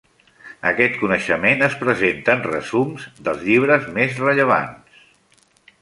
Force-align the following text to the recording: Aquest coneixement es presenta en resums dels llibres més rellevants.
Aquest 0.69 0.95
coneixement 1.01 1.61
es 1.67 1.75
presenta 1.83 2.35
en 2.37 2.41
resums 2.47 3.07
dels 3.29 3.47
llibres 3.51 3.87
més 3.99 4.19
rellevants. 4.27 5.07